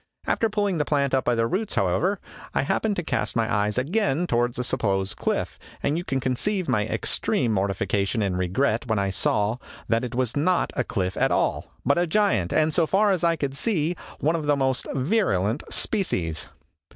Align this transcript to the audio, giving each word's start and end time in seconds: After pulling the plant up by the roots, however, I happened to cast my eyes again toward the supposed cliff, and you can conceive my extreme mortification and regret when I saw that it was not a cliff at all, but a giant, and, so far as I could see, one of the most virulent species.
After 0.25 0.49
pulling 0.49 0.79
the 0.79 0.83
plant 0.83 1.13
up 1.13 1.23
by 1.25 1.35
the 1.35 1.45
roots, 1.45 1.75
however, 1.75 2.19
I 2.55 2.63
happened 2.63 2.95
to 2.95 3.03
cast 3.03 3.35
my 3.35 3.53
eyes 3.53 3.77
again 3.77 4.25
toward 4.25 4.55
the 4.55 4.63
supposed 4.63 5.15
cliff, 5.17 5.59
and 5.83 5.95
you 5.95 6.03
can 6.03 6.19
conceive 6.19 6.67
my 6.67 6.87
extreme 6.87 7.53
mortification 7.53 8.23
and 8.23 8.35
regret 8.35 8.87
when 8.87 8.97
I 8.97 9.11
saw 9.11 9.57
that 9.89 10.03
it 10.03 10.15
was 10.15 10.35
not 10.35 10.73
a 10.75 10.83
cliff 10.83 11.15
at 11.17 11.29
all, 11.31 11.71
but 11.85 11.99
a 11.99 12.07
giant, 12.07 12.51
and, 12.51 12.73
so 12.73 12.87
far 12.87 13.11
as 13.11 13.23
I 13.23 13.35
could 13.35 13.55
see, 13.55 13.95
one 14.19 14.35
of 14.35 14.47
the 14.47 14.55
most 14.57 14.87
virulent 14.91 15.61
species. 15.71 16.47